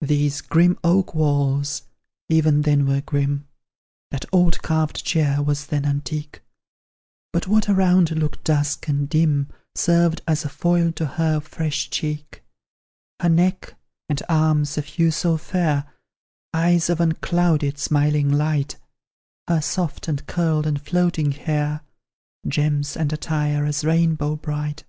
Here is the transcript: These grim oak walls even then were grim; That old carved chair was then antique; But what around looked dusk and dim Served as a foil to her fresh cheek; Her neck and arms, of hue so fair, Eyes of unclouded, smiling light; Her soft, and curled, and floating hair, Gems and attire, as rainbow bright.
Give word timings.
These 0.00 0.40
grim 0.40 0.78
oak 0.82 1.14
walls 1.14 1.82
even 2.30 2.62
then 2.62 2.86
were 2.86 3.02
grim; 3.02 3.46
That 4.10 4.24
old 4.32 4.62
carved 4.62 5.04
chair 5.04 5.42
was 5.42 5.66
then 5.66 5.84
antique; 5.84 6.40
But 7.30 7.46
what 7.46 7.68
around 7.68 8.10
looked 8.12 8.42
dusk 8.44 8.88
and 8.88 9.06
dim 9.06 9.48
Served 9.74 10.22
as 10.26 10.46
a 10.46 10.48
foil 10.48 10.92
to 10.92 11.04
her 11.04 11.40
fresh 11.40 11.90
cheek; 11.90 12.42
Her 13.20 13.28
neck 13.28 13.74
and 14.08 14.22
arms, 14.30 14.78
of 14.78 14.86
hue 14.86 15.10
so 15.10 15.36
fair, 15.36 15.84
Eyes 16.54 16.88
of 16.88 16.98
unclouded, 16.98 17.76
smiling 17.76 18.30
light; 18.30 18.78
Her 19.46 19.60
soft, 19.60 20.08
and 20.08 20.26
curled, 20.26 20.66
and 20.66 20.80
floating 20.80 21.32
hair, 21.32 21.82
Gems 22.48 22.96
and 22.96 23.12
attire, 23.12 23.66
as 23.66 23.84
rainbow 23.84 24.36
bright. 24.36 24.84